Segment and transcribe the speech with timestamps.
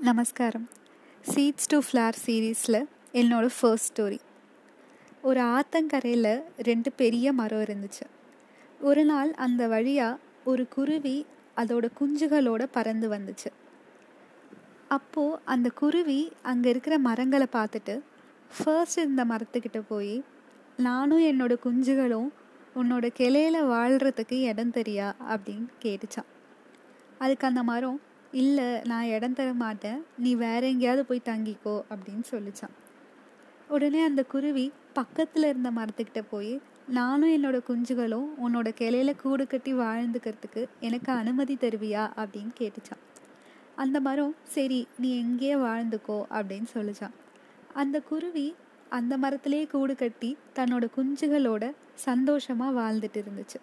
[0.00, 0.68] நமஸ்காரம்.
[1.34, 4.18] Seeds to flower சீரீஸில் என்னோட ஃபர்ஸ்ட் ஸ்டோரி
[5.22, 8.06] ஒரு ஆத்தங்கரையில் ரெண்டு பெரிய மரம் இருந்துச்சு.
[8.80, 11.26] ஒரு நாள் அந்த வழியாக ஒரு குருவி
[11.56, 13.50] அதோட குஞ்சுகளோட பறந்து வந்துச்சு.
[14.88, 18.00] அப்போது அந்த குருவி அங்கே இருக்கிற மரங்களை பார்த்துட்டு
[18.58, 20.24] ஃபர்ஸ்ட் இந்த மரத்துக்கிட்ட போய்
[20.76, 22.28] நானும் என்னோட குஞ்சுகளும்
[22.76, 25.12] உன்னோட கிளையில வாழ்கிறதுக்கு இடம் தெரியா?
[25.28, 26.32] அப்படின்னு கேட்டுச்சான்
[27.18, 28.00] அதுக்கு அந்த மரம்
[28.34, 30.04] இல்லை நான் இடம் தர மாட்டேன்.
[30.18, 32.74] நீ வேற எங்கேயாவது போய் தங்கிக்கோ அப்படின்னு சொல்லிச்சான்.
[33.68, 40.66] உடனே அந்த குருவி பக்கத்தில் இருந்த மரத்துக்கிட்ட போய் நானும் என்னோட குஞ்சுகளும் உன்னோட கிளையில கூடு கட்டி வாழ்ந்துக்கிறதுக்கு
[40.80, 42.10] எனக்கு அனுமதி தருவியா?
[42.16, 43.02] அப்படின்னு கேட்டுச்சான்.
[43.76, 47.14] அந்த மரம் சரி நீ எங்கேயே வாழ்ந்துக்கோ அப்படின்னு சொல்லிச்சான்.
[47.74, 48.54] அந்த குருவி
[48.88, 51.72] அந்த மரத்திலேயே கூடு கட்டி தன்னோட குஞ்சுகளோட
[52.04, 53.60] சந்தோஷமா வாழ்ந்துட்டு இருந்துச்சு.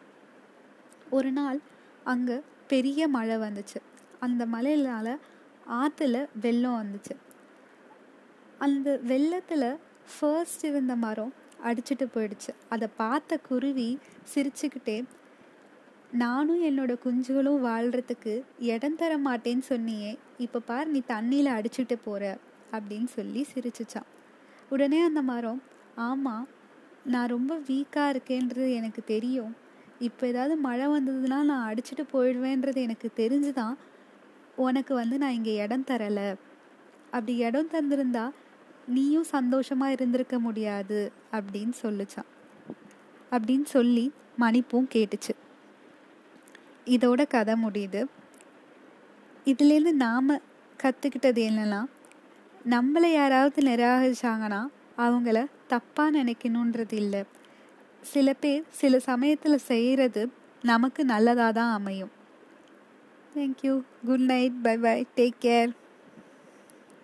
[1.09, 1.59] ஒரு நாள்
[2.03, 3.90] அங்க பெரிய மழை வந்துச்சு.
[4.25, 5.07] அந்த மலையினால
[5.81, 7.15] ஆற்றுல வெள்ளம் வந்துச்சு.
[8.65, 9.69] அந்த வெள்ளத்தில்
[10.13, 11.33] ஃபர்ஸ்ட் இருந்த மரம்
[11.69, 12.51] அடிச்சிட்டு போயிடுச்சு.
[12.73, 13.89] அதை பார்த்த குருவி
[14.33, 14.97] சிரிச்சுக்கிட்டே
[16.21, 18.33] நானும் என்னோட குஞ்சுகளும் வாழ்கிறதுக்கு
[18.71, 20.11] இடம் தர மாட்டேன்னு சொன்னியே.
[20.45, 22.23] இப்போ பார் நீ தண்ணியில் அடிச்சுட்டு போகிற
[22.71, 24.09] அப்படின்னு சொல்லி சிரிச்சிச்சான்.
[24.69, 25.61] உடனே அந்த மரம்
[26.07, 26.47] ஆமாம்
[27.13, 29.53] நான் ரொம்ப வீக்காக இருக்கேன்றது எனக்கு தெரியும்.
[30.07, 33.75] இப்போ ஏதாவது மழை வந்ததுன்னா நான் அடிச்சுட்டு போயிடுவேன்றது எனக்கு தெரிஞ்சு தான்
[34.67, 36.29] உனக்கு வந்து நான் இங்கே இடம் தரலை.
[37.15, 38.25] அப்படி இடம் தந்திருந்தா
[38.95, 40.99] நீயும் சந்தோஷமாக இருந்திருக்க முடியாது
[41.37, 42.29] அப்படின்னு சொல்லிச்சான்
[43.31, 44.05] அப்படின்னு சொல்லி
[44.39, 45.33] மணிப்பும் கேட்டுச்சு.
[46.95, 48.01] இதோட கதை முடியுது.
[49.51, 50.31] இதுலேருந்து நாம்
[50.79, 51.81] கற்றுக்கிட்டது என்னன்னா
[52.69, 54.61] நம்மளை யாராவது நிராகரிச்சாங்கன்னா
[55.05, 55.37] அவங்கள
[55.73, 57.21] தப்பாக நினைக்கணுன்றது இல்லை.
[58.11, 60.23] சில பேர் சில சமயத்தில் செய்கிறது
[60.71, 62.11] நமக்கு நல்லதாக தான் அமையும்.
[63.33, 63.87] Thank you.
[64.05, 64.61] Good night.
[64.63, 65.05] Bye bye.
[65.15, 65.73] Take care.